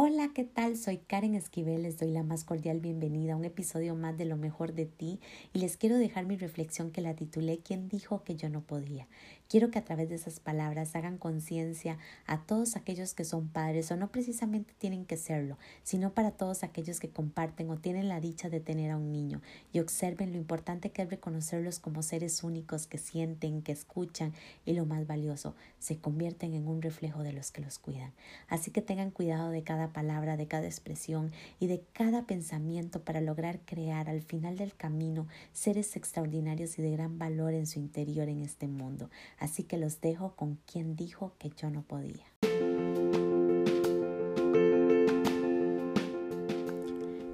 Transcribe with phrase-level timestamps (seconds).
[0.00, 0.76] Hola, ¿qué tal?
[0.76, 4.36] Soy Karen Esquivel, les doy la más cordial bienvenida a un episodio más de Lo
[4.36, 5.18] mejor de ti
[5.52, 9.08] y les quiero dejar mi reflexión que la titulé ¿Quién dijo que yo no podía?
[9.50, 13.90] Quiero que a través de esas palabras hagan conciencia a todos aquellos que son padres
[13.90, 18.20] o no precisamente tienen que serlo, sino para todos aquellos que comparten o tienen la
[18.20, 19.40] dicha de tener a un niño
[19.72, 24.34] y observen lo importante que es reconocerlos como seres únicos que sienten, que escuchan
[24.66, 28.12] y lo más valioso, se convierten en un reflejo de los que los cuidan.
[28.48, 33.22] Así que tengan cuidado de cada palabra, de cada expresión y de cada pensamiento para
[33.22, 38.28] lograr crear al final del camino seres extraordinarios y de gran valor en su interior
[38.28, 39.08] en este mundo.
[39.38, 42.26] Así que los dejo con quien dijo que yo no podía.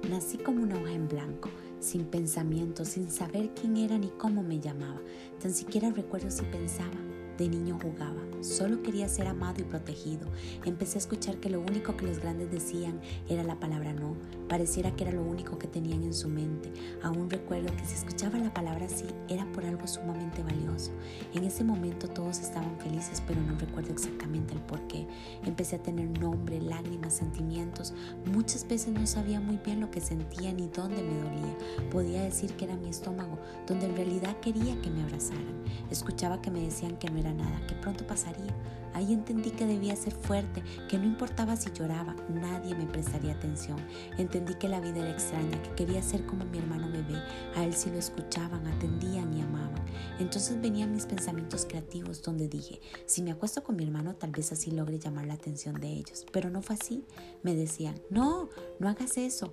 [0.09, 4.59] Nací como una hoja en blanco, sin pensamiento, sin saber quién era ni cómo me
[4.59, 5.01] llamaba.
[5.41, 7.14] Tan siquiera recuerdo si pensaba.
[7.37, 10.25] De niño jugaba, solo quería ser amado y protegido.
[10.63, 14.15] Empecé a escuchar que lo único que los grandes decían era la palabra no.
[14.47, 16.71] Pareciera que era lo único que tenían en su mente.
[17.03, 20.91] Aún recuerdo que si escuchaba la palabra sí era por algo sumamente valioso.
[21.33, 25.05] En ese momento todos estaban felices, pero no recuerdo exactamente el por qué.
[25.43, 27.93] Empecé a tener nombre, lágrimas, sentimientos.
[28.31, 31.57] Muchas veces no sabía muy bien lo que sentía ni dónde me dolía.
[31.91, 35.65] Podía decir que era mi estómago, donde en realidad quería que me abrazaran.
[35.91, 38.53] Escuchaba que me decían que no era nada, que pronto pasaría.
[38.93, 43.77] Ahí entendí que debía ser fuerte, que no importaba si lloraba, nadie me prestaría atención.
[44.17, 47.21] Entendí que la vida era extraña, que quería ser como mi hermano bebé.
[47.57, 49.83] A él sí lo escuchaban, atendían y amaban.
[50.17, 54.53] Entonces venían mis pensamientos creativos donde dije, si me acuesto con mi hermano tal vez
[54.53, 56.25] así logre llamar la atención de ellos.
[56.31, 57.03] Pero no fue así.
[57.43, 58.47] Me decían, no,
[58.79, 59.51] no hagas eso.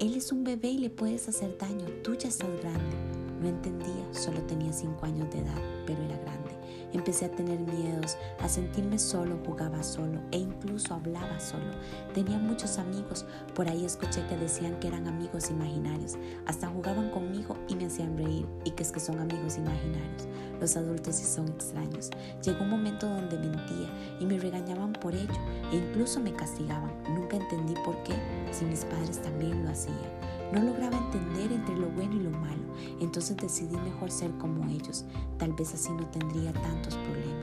[0.00, 1.86] Él es un bebé y le puedes hacer daño.
[2.02, 2.96] Tú ya estás grande.
[3.40, 6.59] No entendía, solo tenía cinco años de edad, pero era grande.
[6.92, 11.70] Empecé a tener miedos, a sentirme solo, jugaba solo e incluso hablaba solo.
[12.14, 16.16] Tenía muchos amigos, por ahí escuché que decían que eran amigos imaginarios.
[16.46, 20.28] Hasta jugaban conmigo y me hacían reír y que es que son amigos imaginarios.
[20.60, 22.10] Los adultos sí son extraños.
[22.42, 23.88] Llegó un momento donde mentía
[24.20, 25.32] y me regañaban por ello
[25.72, 26.92] e incluso me castigaban.
[27.14, 28.14] Nunca entendí por qué,
[28.52, 30.39] si mis padres también lo hacían.
[30.52, 32.62] No lograba entender entre lo bueno y lo malo,
[33.00, 35.04] entonces decidí mejor ser como ellos.
[35.38, 37.39] Tal vez así no tendría tantos problemas.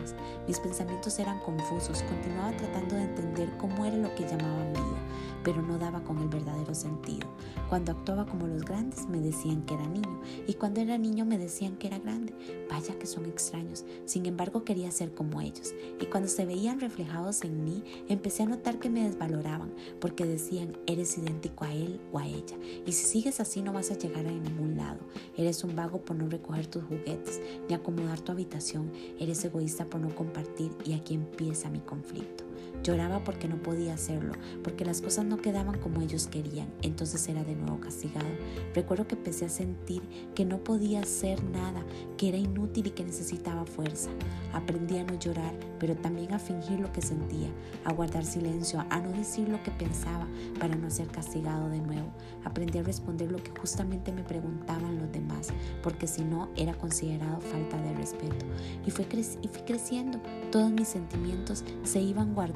[0.47, 4.97] Mis pensamientos eran confusos, continuaba tratando de entender cómo era lo que llamaban vida,
[5.43, 7.27] pero no daba con el verdadero sentido.
[7.69, 11.37] Cuando actuaba como los grandes me decían que era niño y cuando era niño me
[11.37, 12.33] decían que era grande.
[12.69, 13.85] Vaya que son extraños.
[14.05, 18.47] Sin embargo quería ser como ellos y cuando se veían reflejados en mí empecé a
[18.47, 23.05] notar que me desvaloraban porque decían eres idéntico a él o a ella y si
[23.05, 24.99] sigues así no vas a llegar a ningún lado.
[25.35, 28.91] Eres un vago por no recoger tus juguetes ni acomodar tu habitación.
[29.19, 32.46] Eres egoísta por no compartir y aquí empieza mi conflicto.
[32.83, 37.43] Lloraba porque no podía hacerlo, porque las cosas no quedaban como ellos querían, entonces era
[37.43, 38.27] de nuevo castigado.
[38.73, 40.01] Recuerdo que empecé a sentir
[40.35, 41.83] que no podía hacer nada,
[42.17, 44.09] que era inútil y que necesitaba fuerza.
[44.53, 47.49] Aprendí a no llorar, pero también a fingir lo que sentía,
[47.83, 50.27] a guardar silencio, a no decir lo que pensaba
[50.59, 52.11] para no ser castigado de nuevo.
[52.43, 55.49] Aprendí a responder lo que justamente me preguntaban los demás,
[55.83, 58.45] porque si no era considerado falta de respeto.
[58.85, 59.05] Y, fue
[59.41, 60.19] y fui creciendo,
[60.51, 62.46] todos mis sentimientos se iban guardando,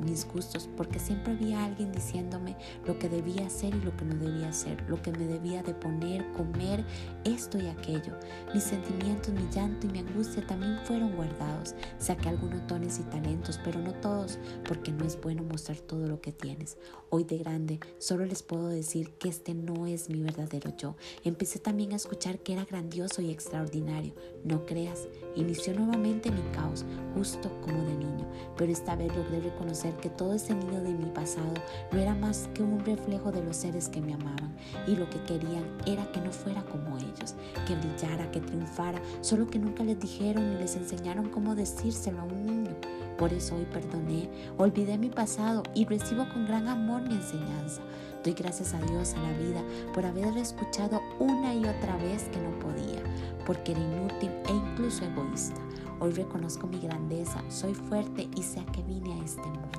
[0.00, 4.14] mis gustos, porque siempre había alguien diciéndome lo que debía hacer y lo que no
[4.14, 6.84] debía hacer, lo que me debía de poner, comer,
[7.24, 8.14] esto y aquello.
[8.54, 11.74] Mis sentimientos, mi llanto y mi angustia también fueron guardados.
[11.98, 16.20] Saqué algunos dones y talentos, pero no todos, porque no es bueno mostrar todo lo
[16.20, 16.76] que tienes.
[17.10, 20.96] Hoy de grande, solo les puedo decir que este no es mi verdadero yo.
[21.24, 24.14] Empecé también a escuchar que era grandioso y extraordinario.
[24.44, 26.84] No creas, inició nuevamente mi caos,
[27.14, 31.06] justo como de niño, pero esta vez logré reconocer que todo ese niño de mi
[31.06, 31.54] pasado
[31.90, 34.54] no era más que un reflejo de los seres que me amaban
[34.86, 37.34] y lo que querían era que no fuera como ellos,
[37.66, 42.24] que brillara, que triunfara, solo que nunca les dijeron ni les enseñaron cómo decírselo a
[42.24, 42.76] un niño.
[43.18, 47.82] Por eso hoy perdoné, olvidé mi pasado y recibo con gran amor mi enseñanza.
[48.24, 49.62] Doy gracias a Dios, a la vida,
[49.94, 53.02] por haber escuchado una y otra vez que no podía,
[53.44, 55.60] porque era inútil e incluso egoísta.
[56.02, 59.78] Hoy reconozco mi grandeza, soy fuerte y sé a qué vine a este mundo.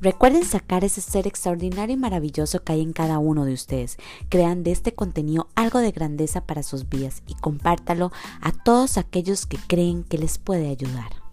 [0.00, 3.96] Recuerden sacar ese ser extraordinario y maravilloso que hay en cada uno de ustedes.
[4.28, 9.46] Crean de este contenido algo de grandeza para sus vidas y compártalo a todos aquellos
[9.46, 11.23] que creen que les puede ayudar.